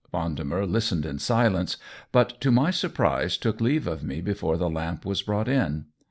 Vendemer 0.11 0.65
listened 0.65 1.05
in 1.05 1.19
silence, 1.19 1.77
but 2.11 2.41
to 2.41 2.49
my 2.49 2.71
surprise 2.71 3.37
took 3.37 3.61
leave 3.61 3.85
of 3.85 4.01
me 4.03 4.19
before 4.19 4.57
the 4.57 4.67
lamp 4.67 5.05
was 5.05 5.21
brought 5.21 5.47
in. 5.47 5.85